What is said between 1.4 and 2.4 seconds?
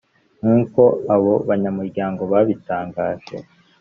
banyamuryango